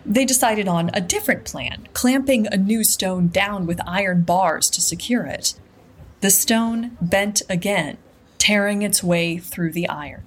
They 0.04 0.26
decided 0.26 0.68
on 0.68 0.90
a 0.94 1.02
different 1.02 1.46
plan, 1.46 1.88
clamping 1.94 2.48
a 2.48 2.58
new 2.58 2.84
stone 2.84 3.28
down 3.28 3.68
with 3.68 3.80
iron 3.86 4.24
bars 4.24 4.72
to 4.72 4.82
secure 4.82 5.26
it. 5.26 5.54
The 6.22 6.32
stone 6.32 6.98
bent 7.00 7.44
again, 7.48 7.98
tearing 8.46 8.84
its 8.84 9.04
way 9.04 9.40
through 9.40 9.72
the 9.72 9.90
iron. 9.90 10.24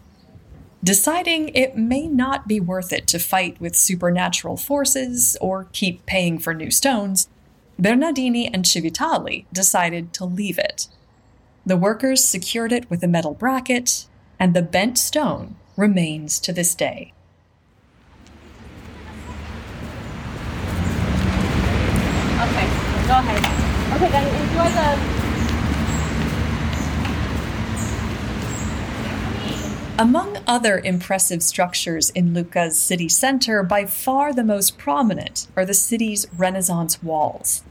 Deciding 0.83 1.51
it 1.51 1.77
may 1.77 2.09
not 2.09 2.49
be 2.49 2.59
worth 2.59 2.93
it 2.93 3.07
to 3.07 3.17
fight 3.17 3.61
with 3.61 3.77
supernatural 3.77 4.57
forces 4.57 5.37
or 5.41 5.69
keep 5.73 6.05
paying 6.05 6.37
for 6.37 6.53
new 6.53 6.69
stones, 6.69 7.29
Bernardini 7.79 8.53
and 8.53 8.65
Civitali 8.65 9.45
decided 9.53 10.13
to 10.15 10.25
leave 10.25 10.59
it. 10.59 10.89
The 11.65 11.77
workers 11.77 12.25
secured 12.25 12.73
it 12.73 12.91
with 12.91 13.05
a 13.05 13.07
metal 13.07 13.35
bracket, 13.35 14.07
and 14.41 14.53
the 14.53 14.63
bent 14.63 14.99
stone 14.99 15.55
remains 15.77 16.41
to 16.41 16.53
this 16.53 16.75
day. 16.75 17.13
Okay, 22.43 22.67
go 23.07 23.15
ahead. 23.15 23.95
Okay, 23.95 24.11
then 24.11 24.27
enjoy 24.43 24.71
the 24.75 25.28
Among 30.01 30.39
other 30.47 30.79
impressive 30.79 31.43
structures 31.43 32.11
in 32.11 32.33
Lucca's 32.33 32.81
city 32.81 33.09
center, 33.09 33.65
by 33.65 33.85
far 33.85 34.33
the 34.33 34.45
most 34.45 34.79
prominent 34.79 35.49
are 35.57 35.65
the 35.65 35.75
city's 35.75 36.25
Renaissance 36.37 37.03
walls. 37.03 37.65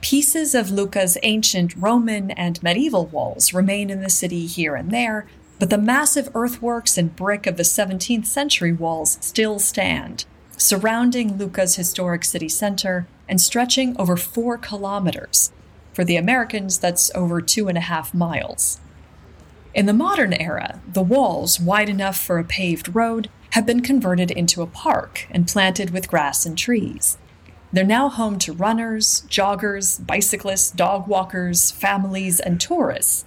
Pieces 0.00 0.54
of 0.54 0.70
Lucca's 0.70 1.18
ancient 1.24 1.74
Roman 1.74 2.30
and 2.30 2.62
medieval 2.62 3.06
walls 3.06 3.52
remain 3.52 3.90
in 3.90 4.00
the 4.00 4.08
city 4.08 4.46
here 4.46 4.76
and 4.76 4.92
there, 4.92 5.26
but 5.58 5.70
the 5.70 5.76
massive 5.76 6.30
earthworks 6.36 6.96
and 6.96 7.16
brick 7.16 7.48
of 7.48 7.56
the 7.56 7.64
17th 7.64 8.26
century 8.26 8.72
walls 8.72 9.18
still 9.20 9.58
stand, 9.58 10.26
surrounding 10.56 11.36
Lucca's 11.36 11.74
historic 11.74 12.22
city 12.22 12.48
center 12.48 13.08
and 13.28 13.40
stretching 13.40 13.96
over 13.98 14.16
four 14.16 14.56
kilometers. 14.56 15.50
For 15.94 16.04
the 16.04 16.16
Americans, 16.16 16.78
that's 16.78 17.10
over 17.16 17.40
two 17.40 17.66
and 17.66 17.76
a 17.76 17.80
half 17.82 18.14
miles. 18.14 18.78
In 19.72 19.86
the 19.86 19.92
modern 19.92 20.32
era, 20.32 20.80
the 20.86 21.02
walls, 21.02 21.60
wide 21.60 21.88
enough 21.88 22.18
for 22.18 22.38
a 22.38 22.44
paved 22.44 22.94
road, 22.94 23.30
have 23.50 23.66
been 23.66 23.82
converted 23.82 24.30
into 24.30 24.62
a 24.62 24.66
park 24.66 25.26
and 25.30 25.46
planted 25.46 25.90
with 25.90 26.08
grass 26.08 26.44
and 26.44 26.58
trees. 26.58 27.18
They're 27.72 27.84
now 27.84 28.08
home 28.08 28.38
to 28.40 28.52
runners, 28.52 29.22
joggers, 29.28 30.04
bicyclists, 30.04 30.72
dog 30.72 31.06
walkers, 31.06 31.70
families, 31.70 32.40
and 32.40 32.60
tourists 32.60 33.24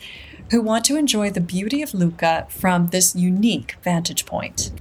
who 0.51 0.61
want 0.61 0.83
to 0.85 0.97
enjoy 0.97 1.29
the 1.29 1.39
beauty 1.39 1.81
of 1.81 1.93
Lucca 1.93 2.45
from 2.49 2.87
this 2.87 3.15
unique 3.15 3.77
vantage 3.81 4.25
point. 4.25 4.71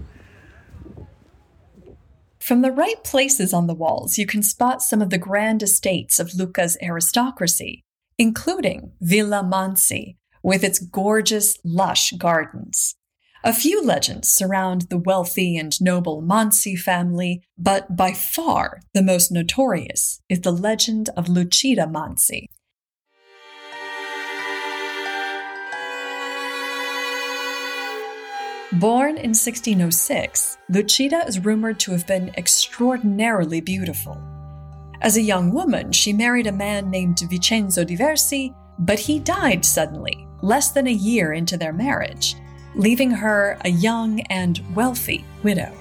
From 2.40 2.62
the 2.62 2.73
right 2.73 3.02
places 3.04 3.52
on 3.52 3.69
the 3.69 3.75
walls, 3.75 4.19
you 4.19 4.26
can 4.26 4.42
spot 4.42 4.83
some 4.83 5.00
of 5.00 5.11
the 5.11 5.19
grand 5.19 5.62
estates 5.62 6.19
of 6.19 6.35
Lucca's 6.35 6.76
aristocracy, 6.83 7.83
including 8.19 8.92
Villa 9.00 9.45
Mansi, 9.45 10.16
with 10.42 10.64
its 10.64 10.78
gorgeous, 10.78 11.56
lush 11.64 12.12
gardens. 12.12 12.96
A 13.44 13.52
few 13.52 13.82
legends 13.82 14.28
surround 14.28 14.82
the 14.82 14.99
wealthy 14.99 15.56
and 15.56 15.80
noble 15.80 16.22
Mansi 16.22 16.78
family, 16.78 17.42
but 17.58 17.96
by 17.96 18.12
far 18.12 18.80
the 18.94 19.02
most 19.02 19.32
notorious 19.32 20.20
is 20.28 20.42
the 20.42 20.52
legend 20.52 21.11
of 21.16 21.28
Lucida 21.28 21.87
Mansi. 21.87 22.46
Born 28.75 29.18
in 29.18 29.34
1606, 29.34 30.56
Lucida 30.70 31.26
is 31.26 31.44
rumored 31.44 31.80
to 31.80 31.90
have 31.90 32.06
been 32.06 32.30
extraordinarily 32.38 33.61
beautiful. 33.61 34.16
As 35.02 35.16
a 35.16 35.20
young 35.20 35.52
woman, 35.52 35.90
she 35.90 36.12
married 36.12 36.46
a 36.46 36.52
man 36.52 36.90
named 36.90 37.18
Vincenzo 37.28 37.84
Diversi, 37.84 38.54
but 38.78 39.00
he 39.00 39.18
died 39.18 39.64
suddenly 39.64 40.26
less 40.42 40.70
than 40.70 40.87
a 40.87 40.92
year 40.92 41.32
into 41.32 41.56
their 41.56 41.72
marriage, 41.72 42.37
leaving 42.75 43.11
her 43.11 43.56
a 43.64 43.70
young 43.70 44.20
and 44.22 44.61
wealthy 44.75 45.25
widow. 45.42 45.72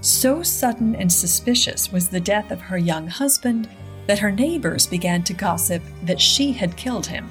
So 0.00 0.42
sudden 0.42 0.94
and 0.96 1.12
suspicious 1.12 1.92
was 1.92 2.08
the 2.08 2.20
death 2.20 2.50
of 2.50 2.60
her 2.60 2.78
young 2.78 3.06
husband 3.06 3.68
that 4.06 4.18
her 4.18 4.30
neighbors 4.30 4.86
began 4.86 5.22
to 5.24 5.34
gossip 5.34 5.82
that 6.04 6.20
she 6.20 6.52
had 6.52 6.76
killed 6.76 7.06
him. 7.06 7.30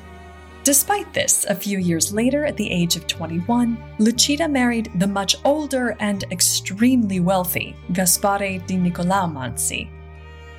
Despite 0.63 1.13
this, 1.13 1.45
a 1.45 1.55
few 1.55 1.77
years 1.77 2.11
later, 2.11 2.43
at 2.43 2.57
the 2.57 2.69
age 2.69 2.95
of 2.95 3.05
21, 3.05 3.77
Lucida 3.99 4.47
married 4.47 4.91
the 4.95 5.07
much 5.07 5.35
older 5.45 5.95
and 5.99 6.23
extremely 6.31 7.19
wealthy 7.19 7.75
Gaspare 7.91 8.65
di 8.65 8.75
Niccolao 8.75 9.31
Mansi, 9.31 9.87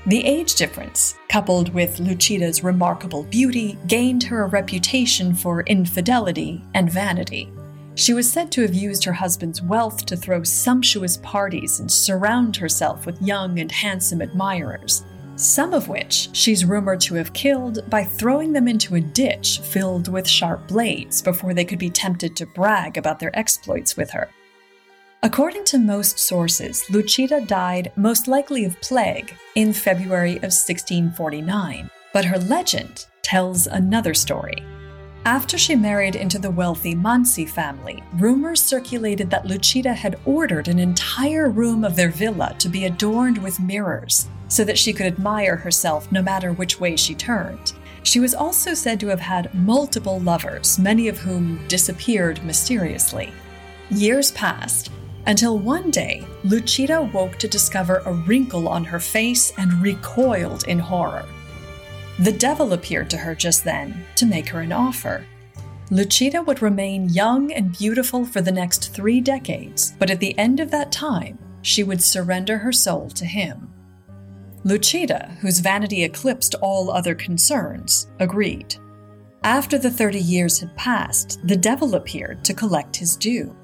the 0.06 0.25
age 0.25 0.54
difference, 0.54 1.16
coupled 1.37 1.75
with 1.75 2.00
Lucida's 2.00 2.64
remarkable 2.64 3.23
beauty, 3.25 3.76
gained 3.87 4.23
her 4.23 4.45
a 4.45 4.49
reputation 4.49 5.35
for 5.35 5.61
infidelity 5.64 6.62
and 6.73 6.90
vanity. 6.90 7.52
She 7.95 8.14
was 8.14 8.33
said 8.33 8.50
to 8.52 8.62
have 8.62 8.73
used 8.73 9.05
her 9.05 9.12
husband's 9.12 9.61
wealth 9.61 10.07
to 10.07 10.16
throw 10.16 10.43
sumptuous 10.45 11.19
parties 11.19 11.78
and 11.78 11.93
surround 11.93 12.57
herself 12.57 13.05
with 13.05 13.21
young 13.21 13.59
and 13.59 13.71
handsome 13.71 14.23
admirers, 14.23 15.05
some 15.35 15.75
of 15.75 15.88
which 15.88 16.31
she's 16.33 16.64
rumored 16.64 17.02
to 17.02 17.16
have 17.16 17.35
killed 17.35 17.81
by 17.90 18.02
throwing 18.02 18.55
them 18.55 18.66
into 18.66 18.95
a 18.95 19.00
ditch 19.02 19.59
filled 19.59 20.09
with 20.09 20.26
sharp 20.26 20.66
blades 20.66 21.21
before 21.21 21.52
they 21.52 21.66
could 21.66 21.78
be 21.78 21.90
tempted 21.90 22.35
to 22.35 22.47
brag 22.47 22.97
about 22.97 23.19
their 23.19 23.38
exploits 23.38 23.95
with 23.95 24.11
her. 24.11 24.31
According 25.26 25.64
to 25.64 25.78
most 25.78 26.21
sources, 26.21 26.88
Lucida 26.88 27.40
died 27.40 27.90
most 27.97 28.28
likely 28.28 28.64
of 28.64 28.80
plague 28.80 29.35
in 29.56 29.73
February 29.73 30.37
of 30.37 30.54
1649, 30.54 31.90
but 32.12 32.25
her 32.25 32.38
legend 32.38 33.06
tells 33.23 33.66
another 33.66 34.14
story. 34.14 34.64
After 35.25 35.59
she 35.59 35.75
married 35.75 36.14
into 36.14 36.38
the 36.38 36.52
wealthy 36.52 36.95
Mansi 36.95 37.45
family, 37.45 38.04
rumors 38.12 38.62
circulated 38.62 39.28
that 39.30 39.47
Lucida 39.47 39.92
had 39.92 40.16
ordered 40.26 40.68
an 40.68 40.78
entire 40.78 41.50
room 41.50 41.83
of 41.83 41.97
their 41.97 42.11
villa 42.11 42.54
to 42.61 42.68
be 42.68 42.85
adorned 42.85 43.38
with 43.38 43.59
mirrors 43.59 44.28
so 44.47 44.62
that 44.62 44.78
she 44.78 44.92
could 44.92 45.06
admire 45.06 45.56
herself 45.56 46.12
no 46.12 46.23
matter 46.23 46.52
which 46.52 46.78
way 46.78 46.95
she 46.95 47.16
turned. 47.16 47.73
She 48.04 48.21
was 48.21 48.33
also 48.33 48.75
said 48.75 49.00
to 49.00 49.09
have 49.09 49.18
had 49.18 49.52
multiple 49.52 50.21
lovers, 50.21 50.78
many 50.78 51.09
of 51.09 51.18
whom 51.18 51.66
disappeared 51.66 52.45
mysteriously. 52.45 53.33
Years 53.90 54.30
passed 54.30 54.92
until 55.26 55.59
one 55.59 55.90
day, 55.90 56.26
Lucida 56.45 57.02
woke 57.02 57.37
to 57.37 57.49
discover 57.49 58.02
a 58.04 58.12
wrinkle 58.12 58.68
on 58.68 58.85
her 58.85 59.00
face 59.00 59.52
and 59.59 59.83
recoiled 59.83 60.66
in 60.68 60.78
horror. 60.78 61.26
The 62.21 62.33
devil 62.33 62.73
appeared 62.73 63.11
to 63.11 63.16
her 63.18 63.35
just 63.35 63.64
then 63.64 64.04
to 64.14 64.26
make 64.26 64.49
her 64.49 64.61
an 64.61 64.73
offer. 64.73 65.26
Lucida 65.90 66.42
would 66.42 66.62
remain 66.62 67.09
young 67.09 67.52
and 67.52 67.76
beautiful 67.76 68.25
for 68.25 68.40
the 68.40 68.52
next 68.52 68.92
three 68.92 69.21
decades, 69.21 69.95
but 69.99 70.11
at 70.11 70.21
the 70.21 70.37
end 70.38 70.61
of 70.61 70.71
that 70.71 70.90
time, 70.90 71.38
she 71.62 71.83
would 71.83 72.02
surrender 72.02 72.59
her 72.59 72.73
soul 72.73 73.09
to 73.11 73.25
him. 73.25 73.73
Lucida, 74.64 75.37
whose 75.40 75.61
vanity 75.61 76.02
eclipsed 76.02 76.56
all 76.56 76.90
other 76.90 77.14
concerns, 77.14 78.09
agreed. 78.18 78.76
After 79.45 79.78
the 79.78 79.90
30 79.90 80.18
years 80.18 80.59
had 80.59 80.76
passed, 80.76 81.38
the 81.45 81.56
devil 81.56 81.95
appeared 81.95 82.45
to 82.45 82.54
collect 82.54 82.97
his 82.97 83.16
due. 83.16 83.54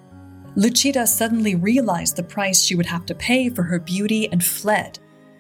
Lucida 0.55 1.07
suddenly 1.07 1.55
realized 1.55 2.17
the 2.17 2.23
price 2.23 2.63
she 2.63 2.75
would 2.75 2.87
have 2.87 3.07
to 3.07 3.15
pay 3.15 3.49
for 3.49 3.63
her 3.63 3.79
beauty 3.79 4.31
and 4.31 4.45
fled. 4.45 4.99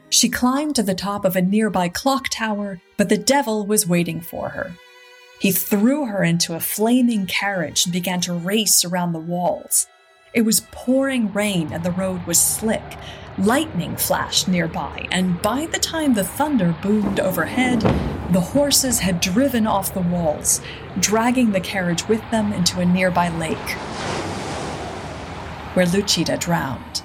She 0.08 0.28
climbed 0.28 0.76
to 0.76 0.82
the 0.82 0.94
top 0.94 1.24
of 1.24 1.36
a 1.36 1.42
nearby 1.42 1.88
clock 1.88 2.28
tower, 2.30 2.80
but 2.96 3.08
the 3.08 3.18
devil 3.18 3.66
was 3.66 3.86
waiting 3.86 4.20
for 4.20 4.50
her. 4.50 4.74
He 5.38 5.50
threw 5.50 6.06
her 6.06 6.22
into 6.22 6.54
a 6.54 6.60
flaming 6.60 7.26
carriage 7.26 7.84
and 7.84 7.92
began 7.92 8.20
to 8.22 8.32
race 8.32 8.84
around 8.84 9.12
the 9.12 9.18
walls. 9.18 9.86
It 10.32 10.42
was 10.42 10.66
pouring 10.70 11.32
rain 11.32 11.72
and 11.72 11.84
the 11.84 11.90
road 11.90 12.26
was 12.26 12.40
slick. 12.40 12.82
Lightning 13.38 13.96
flashed 13.96 14.46
nearby, 14.46 15.08
and 15.10 15.40
by 15.42 15.66
the 15.66 15.78
time 15.78 16.14
the 16.14 16.24
thunder 16.24 16.74
boomed 16.82 17.18
overhead, 17.18 17.80
the 18.32 18.40
horses 18.40 19.00
had 19.00 19.20
driven 19.20 19.66
off 19.66 19.94
the 19.94 20.00
walls, 20.00 20.60
dragging 21.00 21.52
the 21.52 21.60
carriage 21.60 22.06
with 22.08 22.22
them 22.30 22.52
into 22.52 22.80
a 22.80 22.86
nearby 22.86 23.28
lake, 23.30 23.76
where 25.74 25.86
Lucida 25.86 26.36
drowned. 26.36 27.02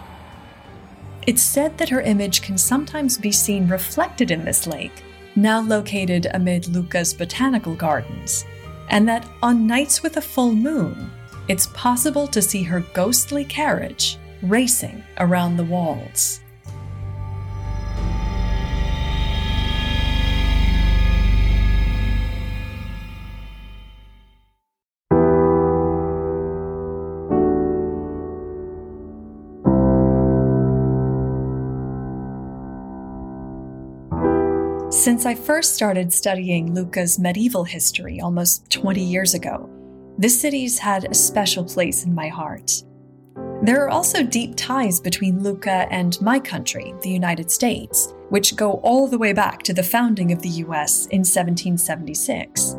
It's 1.25 1.41
said 1.41 1.77
that 1.77 1.89
her 1.89 2.01
image 2.01 2.41
can 2.41 2.57
sometimes 2.57 3.17
be 3.17 3.31
seen 3.31 3.67
reflected 3.67 4.31
in 4.31 4.45
this 4.45 4.65
lake, 4.65 5.03
now 5.35 5.59
located 5.61 6.27
amid 6.33 6.67
Lucca's 6.67 7.13
botanical 7.13 7.75
gardens, 7.75 8.45
and 8.89 9.07
that 9.07 9.27
on 9.43 9.67
nights 9.67 10.01
with 10.01 10.17
a 10.17 10.21
full 10.21 10.53
moon, 10.53 11.11
it's 11.47 11.67
possible 11.67 12.27
to 12.27 12.41
see 12.41 12.63
her 12.63 12.81
ghostly 12.93 13.45
carriage 13.45 14.17
racing 14.41 15.03
around 15.19 15.57
the 15.57 15.63
walls. 15.63 16.41
Since 35.07 35.25
I 35.25 35.35
first 35.35 35.73
started 35.73 36.11
studying 36.11 36.75
Lucca's 36.75 37.17
medieval 37.17 37.63
history 37.63 38.19
almost 38.19 38.69
20 38.71 39.01
years 39.01 39.33
ago, 39.33 39.69
this 40.17 40.37
city's 40.37 40.77
had 40.77 41.05
a 41.05 41.13
special 41.13 41.63
place 41.63 42.03
in 42.03 42.13
my 42.13 42.27
heart. 42.27 42.83
There 43.63 43.81
are 43.85 43.89
also 43.89 44.21
deep 44.21 44.57
ties 44.57 44.99
between 44.99 45.41
Lucca 45.41 45.87
and 45.91 46.21
my 46.21 46.41
country, 46.41 46.93
the 47.03 47.09
United 47.09 47.49
States, 47.49 48.13
which 48.27 48.57
go 48.57 48.81
all 48.83 49.07
the 49.07 49.17
way 49.17 49.31
back 49.31 49.63
to 49.63 49.73
the 49.73 49.81
founding 49.81 50.33
of 50.33 50.41
the 50.41 50.59
US 50.65 51.05
in 51.05 51.19
1776. 51.19 52.75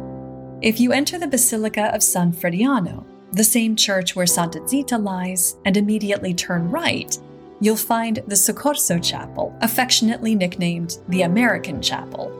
If 0.61 0.79
you 0.81 0.93
enter 0.93 1.19
the 1.19 1.29
Basilica 1.29 1.95
of 1.95 2.03
San 2.03 2.35
Frediano, 2.35 3.07
the 3.33 3.43
same 3.43 3.75
church 3.75 4.14
where 4.14 4.27
Santa 4.27 4.69
Zita 4.69 4.99
lies, 4.99 5.57
and 5.64 5.79
immediately 5.79 6.35
turn 6.35 6.71
right, 6.71 7.19
you'll 7.61 7.77
find 7.77 8.23
the 8.27 8.35
Soccorso 8.35 9.03
Chapel, 9.03 9.57
affectionately 9.61 10.35
nicknamed 10.35 10.99
the 11.09 11.23
American 11.23 11.83
Chapel. 11.83 12.33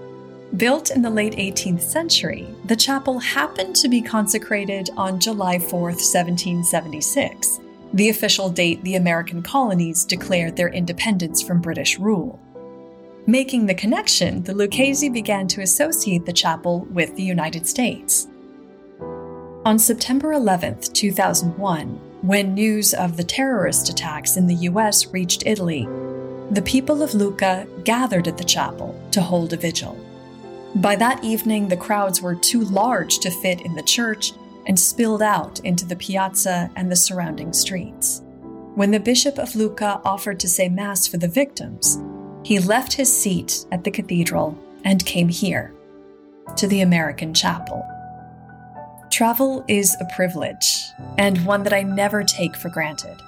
Built 0.57 0.91
in 0.91 1.03
the 1.03 1.11
late 1.11 1.35
18th 1.35 1.83
century, 1.83 2.49
the 2.65 2.77
chapel 2.77 3.19
happened 3.19 3.77
to 3.77 3.89
be 3.89 4.01
consecrated 4.01 4.91
on 4.97 5.21
July 5.21 5.59
4, 5.59 5.81
1776 5.81 7.61
the 7.93 8.11
official 8.11 8.51
date 8.51 8.83
the 8.83 8.97
American 8.97 9.43
colonies 9.43 10.05
declared 10.05 10.57
their 10.57 10.69
independence 10.69 11.43
from 11.43 11.61
British 11.61 11.99
rule. 11.99 12.39
Making 13.27 13.67
the 13.67 13.75
connection, 13.75 14.43
the 14.43 14.55
Lucchese 14.55 15.09
began 15.09 15.49
to 15.49 15.63
associate 15.63 16.25
the 16.25 16.33
chapel 16.33 16.81
with 16.91 17.15
the 17.17 17.23
United 17.23 17.67
States. 17.67 18.27
On 19.65 19.79
September 19.79 20.33
11, 20.33 20.81
2001, 20.93 22.01
when 22.23 22.55
news 22.55 22.95
of 22.95 23.17
the 23.17 23.25
terrorist 23.25 23.89
attacks 23.89 24.37
in 24.37 24.47
the 24.47 24.55
US 24.55 25.07
reached 25.13 25.47
Italy, 25.47 25.87
the 26.51 26.63
people 26.63 27.03
of 27.03 27.15
Lucca 27.15 27.67
gathered 27.85 28.27
at 28.27 28.39
the 28.39 28.45
chapel 28.45 28.99
to 29.13 29.21
hold 29.21 29.53
a 29.53 29.57
vigil. 29.57 29.99
By 30.75 30.97
that 30.97 31.23
evening, 31.23 31.69
the 31.69 31.77
crowds 31.77 32.21
were 32.21 32.35
too 32.35 32.61
large 32.61 33.19
to 33.21 33.31
fit 33.31 33.61
in 33.61 33.75
the 33.75 33.83
church, 33.83 34.33
and 34.69 34.79
spilled 34.79 35.23
out 35.23 35.59
into 35.61 35.87
the 35.87 35.97
piazza 35.97 36.71
and 36.77 36.93
the 36.93 36.97
surrounding 36.97 37.53
streets. 37.53 38.23
When 38.75 38.91
the 38.91 39.01
Bishop 39.01 39.39
of 39.39 39.57
Lucca 39.57 40.01
offered 40.05 40.39
to 40.41 40.49
say 40.49 40.69
Mass 40.69 41.09
for 41.09 41.17
the 41.17 41.27
victims, 41.27 41.99
he 42.45 42.61
left 42.61 42.93
his 42.93 43.13
seat 43.13 43.65
at 43.73 43.83
the 43.83 43.91
cathedral 43.91 44.57
and 44.85 45.05
came 45.05 45.29
here, 45.29 45.73
to 46.57 46.69
the 46.69 46.83
American 46.83 47.35
chapel. 47.35 47.83
Travel 49.11 49.65
is 49.69 49.97
a 50.01 50.05
privilege, 50.15 50.93
and 51.17 51.45
one 51.45 51.63
that 51.63 51.73
I 51.73 51.83
never 51.83 52.23
take 52.23 52.55
for 52.55 52.69
granted. 52.69 53.23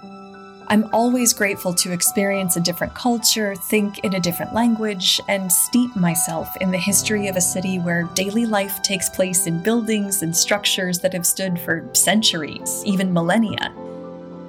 I'm 0.68 0.88
always 0.92 1.32
grateful 1.32 1.74
to 1.74 1.92
experience 1.92 2.56
a 2.56 2.60
different 2.60 2.94
culture, 2.94 3.56
think 3.56 3.98
in 4.04 4.14
a 4.14 4.20
different 4.20 4.54
language, 4.54 5.20
and 5.26 5.50
steep 5.50 5.96
myself 5.96 6.54
in 6.60 6.70
the 6.70 6.78
history 6.78 7.26
of 7.26 7.34
a 7.34 7.40
city 7.40 7.78
where 7.78 8.04
daily 8.14 8.46
life 8.46 8.80
takes 8.82 9.08
place 9.08 9.46
in 9.46 9.62
buildings 9.62 10.22
and 10.22 10.36
structures 10.36 11.00
that 11.00 11.12
have 11.12 11.26
stood 11.26 11.58
for 11.58 11.88
centuries, 11.92 12.84
even 12.86 13.12
millennia. 13.12 13.74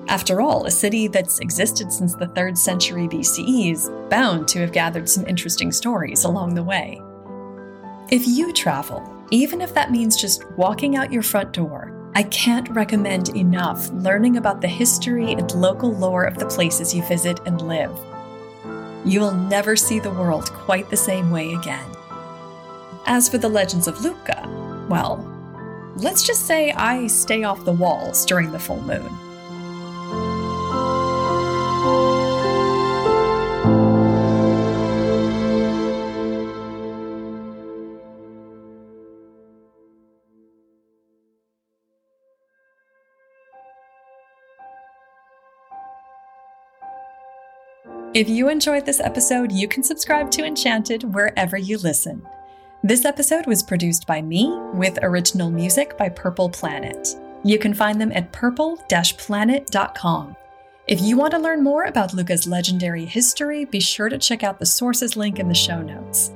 After 0.10 0.42
all, 0.42 0.66
a 0.66 0.72
city 0.72 1.08
that's 1.08 1.40
existed 1.40 1.92
since 1.92 2.14
the 2.14 2.28
3rd 2.28 2.58
century 2.58 3.08
BCE 3.08 3.72
is 3.72 3.90
bound 4.10 4.48
to 4.50 4.60
have 4.60 4.74
gathered 4.74 5.10
some 5.10 5.26
interesting 5.26 5.72
stories 5.72 6.24
along 6.26 6.54
the 6.54 6.64
way. 6.64 7.02
If 8.12 8.28
you 8.28 8.52
travel, 8.52 9.02
even 9.32 9.62
if 9.62 9.74
that 9.74 9.90
means 9.90 10.18
just 10.18 10.44
walking 10.58 10.98
out 10.98 11.14
your 11.14 11.24
front 11.24 11.54
door, 11.54 12.12
I 12.14 12.24
can't 12.24 12.68
recommend 12.68 13.30
enough 13.38 13.90
learning 13.94 14.36
about 14.36 14.60
the 14.60 14.68
history 14.68 15.32
and 15.32 15.50
local 15.54 15.94
lore 15.94 16.26
of 16.26 16.38
the 16.38 16.46
places 16.46 16.94
you 16.94 17.04
visit 17.04 17.40
and 17.46 17.62
live. 17.62 17.98
You 19.06 19.22
will 19.22 19.32
never 19.32 19.78
see 19.78 20.02
the 20.02 20.12
world 20.12 20.52
quite 20.52 20.90
the 20.90 20.98
same 20.98 21.32
way 21.32 21.54
again. 21.54 21.86
As 23.06 23.30
for 23.30 23.38
the 23.38 23.48
legends 23.48 23.88
of 23.88 24.04
Lucca, 24.04 24.46
well, 24.90 25.26
let's 25.96 26.28
just 26.28 26.46
say 26.46 26.74
I 26.74 27.08
stay 27.08 27.46
off 27.46 27.64
the 27.64 27.72
walls 27.72 28.26
during 28.26 28.52
the 28.52 28.60
full 28.60 28.82
moon. 28.82 29.10
If 48.14 48.28
you 48.28 48.50
enjoyed 48.50 48.86
this 48.86 49.00
episode, 49.00 49.52
you 49.52 49.68
can 49.68 49.84
subscribe 49.84 50.30
to 50.32 50.44
Enchanted 50.44 51.04
wherever 51.14 51.58
you 51.58 51.78
listen. 51.78 52.22
This 52.84 53.06
episode 53.06 53.46
was 53.46 53.64
produced 53.64 54.06
by 54.08 54.22
me 54.22 54.52
with 54.74 55.00
original 55.02 55.50
music 55.50 55.98
by 55.98 56.10
Purple 56.10 56.50
Planet. 56.50 57.16
You 57.44 57.58
can 57.58 57.74
find 57.74 58.02
them 58.02 58.12
at 58.12 58.32
purple 58.32 58.78
planet.com. 59.18 60.36
If 60.88 61.00
you 61.00 61.16
want 61.16 61.32
to 61.32 61.40
learn 61.40 61.64
more 61.64 61.84
about 61.84 62.14
Lucca's 62.14 62.48
legendary 62.48 63.06
history, 63.06 63.66
be 63.66 63.80
sure 63.80 64.10
to 64.10 64.18
check 64.18 64.44
out 64.44 64.60
the 64.60 64.66
sources 64.66 65.16
link 65.16 65.40
in 65.40 65.48
the 65.48 65.54
show 65.54 65.82
notes. 65.82 66.32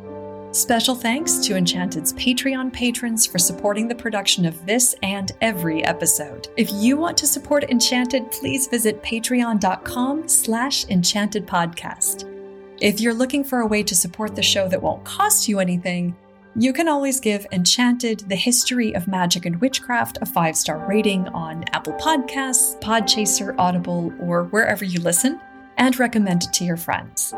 Special 0.56 0.96
thanks 0.96 1.38
to 1.40 1.58
Enchanted's 1.58 2.14
Patreon 2.14 2.72
patrons 2.72 3.26
for 3.26 3.38
supporting 3.38 3.90
the 3.90 3.94
production 3.94 4.46
of 4.46 4.66
this 4.66 4.96
and 5.04 5.34
every 5.42 5.84
episode. 5.84 6.48
If 6.56 6.72
you 6.72 6.96
want 6.96 7.18
to 7.18 7.28
support 7.28 7.66
Enchanted, 7.66 8.32
please 8.32 8.66
visit 8.68 9.04
patreon.com 9.04 10.30
slash 10.30 10.86
enchantedpodcast. 10.86 12.78
If 12.80 13.02
you're 13.02 13.14
looking 13.14 13.44
for 13.44 13.60
a 13.60 13.68
way 13.68 13.84
to 13.84 13.94
support 13.94 14.34
the 14.34 14.42
show 14.42 14.70
that 14.70 14.82
won't 14.82 15.04
cost 15.04 15.50
you 15.50 15.60
anything, 15.60 16.16
you 16.56 16.72
can 16.72 16.88
always 16.88 17.20
give 17.20 17.46
Enchanted, 17.52 18.20
the 18.20 18.38
history 18.38 18.96
of 18.96 19.10
magic 19.10 19.46
and 19.46 19.60
witchcraft, 19.60 20.20
a 20.22 20.26
five 20.26 20.56
star 20.56 20.88
rating 20.88 21.28
on 21.30 21.66
Apple 21.74 21.96
Podcasts, 21.96 22.80
Podchaser, 22.82 23.56
Audible, 23.58 24.14
or 24.22 24.46
wherever 24.46 24.86
you 24.86 25.02
listen, 25.02 25.38
and 25.76 26.00
recommend 26.00 26.44
it 26.44 26.54
to 26.54 26.64
your 26.64 26.78
friends. 26.78 27.34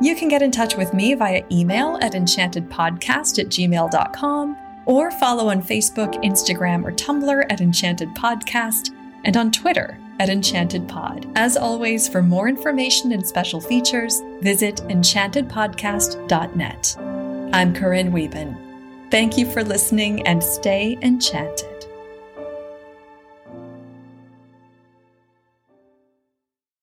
You 0.00 0.16
can 0.16 0.28
get 0.28 0.42
in 0.42 0.50
touch 0.50 0.76
with 0.76 0.94
me 0.94 1.14
via 1.14 1.44
email 1.50 1.98
at 2.00 2.12
enchantedpodcast 2.12 3.38
at 3.38 3.48
gmail.com 3.48 4.56
or 4.86 5.10
follow 5.12 5.48
on 5.48 5.62
Facebook, 5.62 6.14
Instagram, 6.24 6.84
or 6.84 6.92
Tumblr 6.92 7.46
at 7.50 7.60
Enchanted 7.60 8.08
Podcast 8.10 8.90
and 9.24 9.36
on 9.36 9.52
Twitter 9.52 9.98
at 10.18 10.28
Enchanted 10.28 10.88
Pod. 10.88 11.30
As 11.36 11.56
always, 11.56 12.08
for 12.08 12.22
more 12.22 12.48
information 12.48 13.12
and 13.12 13.24
special 13.26 13.60
features, 13.60 14.20
visit 14.40 14.76
enchantedpodcast.net. 14.88 16.96
I'm 17.54 17.74
Corinne 17.74 18.12
Wieben. 18.12 18.56
Thank 19.10 19.36
you 19.36 19.50
for 19.50 19.62
listening 19.62 20.26
and 20.26 20.42
stay 20.42 20.96
enchanted. 21.02 21.71